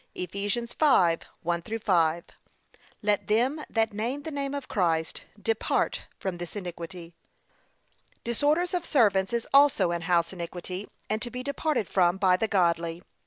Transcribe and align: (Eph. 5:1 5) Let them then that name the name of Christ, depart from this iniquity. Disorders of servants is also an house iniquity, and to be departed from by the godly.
(Eph. 0.15 0.31
5:1 0.31 1.83
5) 1.83 2.23
Let 3.03 3.27
them 3.27 3.57
then 3.57 3.65
that 3.69 3.93
name 3.93 4.23
the 4.23 4.31
name 4.31 4.55
of 4.55 4.67
Christ, 4.67 5.25
depart 5.39 6.01
from 6.17 6.39
this 6.39 6.55
iniquity. 6.55 7.13
Disorders 8.23 8.73
of 8.73 8.83
servants 8.83 9.31
is 9.31 9.47
also 9.53 9.91
an 9.91 10.01
house 10.01 10.33
iniquity, 10.33 10.89
and 11.07 11.21
to 11.21 11.29
be 11.29 11.43
departed 11.43 11.87
from 11.87 12.17
by 12.17 12.35
the 12.35 12.47
godly. 12.47 13.03